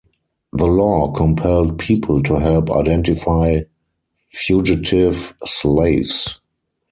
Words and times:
The 0.51 0.65
law 0.65 1.11
compelled 1.11 1.77
people 1.77 2.23
to 2.23 2.37
help 2.39 2.71
identify 2.71 3.59
fugitive 4.31 5.35
slaves. 5.45 6.41